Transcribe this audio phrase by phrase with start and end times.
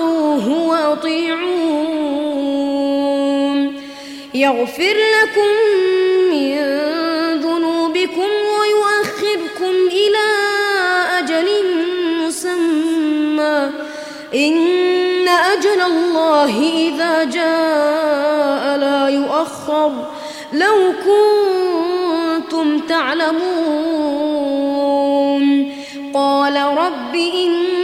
[0.00, 1.84] واتقوه وأطيعون.
[4.34, 5.50] يغفر لكم
[6.30, 6.56] من
[7.40, 8.28] ذنوبكم
[8.58, 10.26] ويؤخركم إلى
[11.18, 11.48] أجل
[12.20, 13.70] مسمى.
[14.34, 19.92] إن أجل الله إذا جاء لا يؤخر.
[20.52, 23.84] لو كنتم تعلمون.
[26.14, 27.83] قال رب إني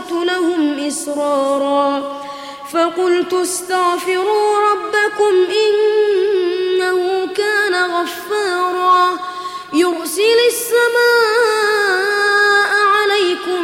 [0.00, 2.20] وأسررت لهم إسرارا.
[2.72, 5.34] فقلت استغفروا ربكم
[5.66, 9.18] إنه كان غفارا.
[9.72, 11.50] يرسل السماء
[12.96, 13.62] عليكم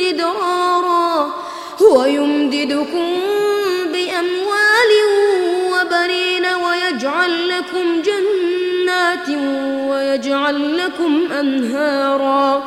[0.00, 1.30] مدرارا.
[1.80, 3.20] ويمددكم
[3.92, 4.90] بأموال
[5.72, 9.28] وبنين ويجعل لكم جنات
[9.88, 12.64] ويجعل لكم أنهارا.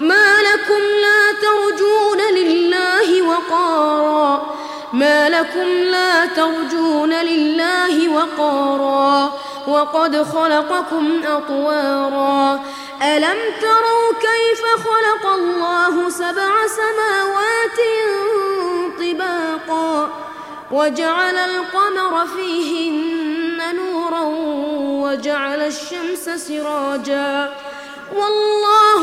[0.00, 4.54] ما لكم لا ترجون لله وقارا.
[4.92, 9.32] ما لكم لا ترجون لله وقارا.
[9.66, 12.60] وقد خلقكم أطوارا.
[13.02, 17.78] ألم تروا كيف خلق الله سبع سماوات
[19.00, 20.10] طباقا؟
[20.70, 24.22] وجعل القمر فيهن نورا
[25.08, 27.52] وجعل الشمس سراجا.
[28.16, 29.02] والله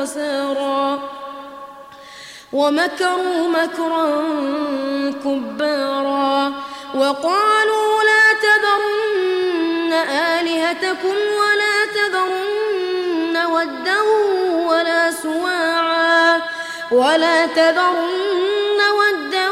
[0.00, 0.98] خسارا.
[2.52, 4.06] ومكروا مكرا
[5.24, 6.52] كبارا.
[6.94, 14.00] وقالوا لا تذرن آلهتكم ولا تذرن ودا
[14.66, 16.40] ولا سواعا.
[16.90, 19.50] ولا تذرن ودا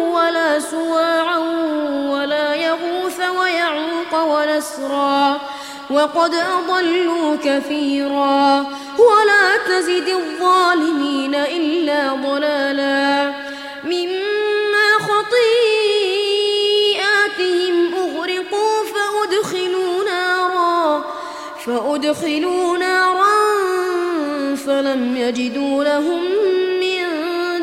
[0.00, 1.38] ولا سواعا.
[2.10, 5.38] ولا يغوث ويعوق ونسرا.
[5.90, 8.66] وقد أضلوا كثيرا.
[8.98, 13.32] ولا تزد الظالمين إلا ضلالا.
[13.84, 15.54] مما خطيئاتهم
[17.94, 21.04] أغرقوا فأدخلوا نارا.
[21.66, 23.34] فأدخلوا نارا
[24.66, 26.22] فلم يجدوا لهم
[26.80, 27.04] من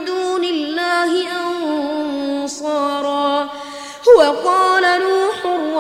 [0.05, 1.27] دون الله
[2.41, 3.49] أنصارا.
[4.17, 4.64] وقال